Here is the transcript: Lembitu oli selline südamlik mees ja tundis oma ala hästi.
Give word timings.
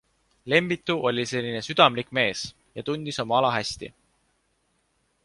Lembitu 0.51 0.95
oli 1.09 1.25
selline 1.31 1.59
südamlik 1.67 2.09
mees 2.19 2.47
ja 2.79 2.87
tundis 2.89 3.23
oma 3.25 3.39
ala 3.41 3.53
hästi. 3.59 3.91